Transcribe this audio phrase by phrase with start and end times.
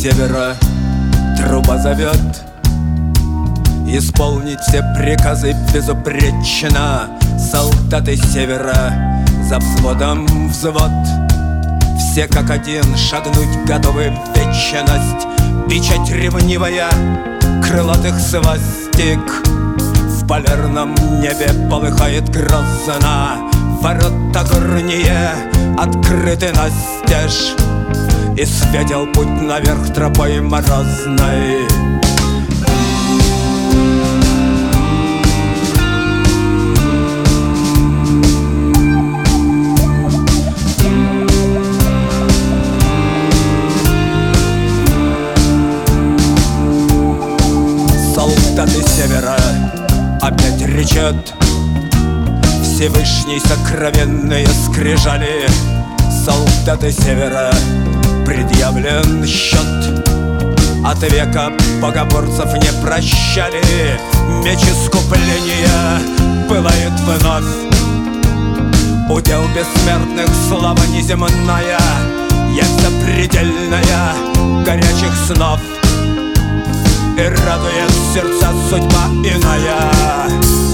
[0.00, 0.54] Севера.
[1.36, 2.44] Труба зовет.
[3.88, 7.08] Исполнить все приказы безупречно.
[7.36, 9.24] Солдаты севера.
[9.42, 10.92] За взводом взвод.
[11.98, 15.26] Все как один шагнуть готовы в вечность.
[15.68, 16.90] Печать ревнивая.
[17.66, 19.18] Крылатых свастик.
[19.48, 23.50] В полярном небе полыхает грозно
[23.80, 25.32] Ворота горние
[25.76, 27.56] открыты настежь
[28.38, 31.66] И светил путь наверх тропой морозной.
[48.14, 49.36] Солдаты севера
[50.22, 51.34] опять речет.
[52.62, 55.48] Всевышний сокровенные скрижали.
[56.24, 57.50] Солдаты севера
[58.88, 60.04] предъявлен счет.
[60.84, 61.50] От века
[61.80, 63.98] богоборцев не прощали.
[64.44, 66.00] Меч искупления
[66.48, 67.44] пылает вновь.
[69.10, 71.78] Удел бессмертных слава неземная
[72.50, 74.14] Есть запредельная
[74.64, 75.60] горячих снов.
[77.16, 80.67] И радует сердца судьба иная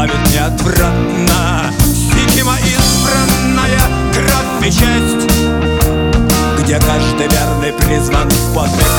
[0.00, 1.70] плавит неотвратно.
[1.84, 3.80] Сикима избранная
[4.14, 5.28] кровь и честь
[6.58, 8.89] Где каждый верный призван в подвиг